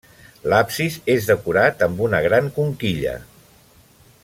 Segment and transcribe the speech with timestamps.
[0.53, 3.15] L'absis és decorat amb una gran conquilla.